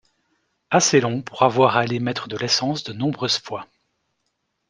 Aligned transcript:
Assez 0.71 0.99
longs 0.99 1.21
pour 1.21 1.43
avoir 1.43 1.77
à 1.77 1.81
aller 1.81 1.99
mettre 1.99 2.27
de 2.27 2.35
l'essence 2.35 2.83
de 2.83 2.91
nombreuses 2.91 3.37
fois. 3.37 3.67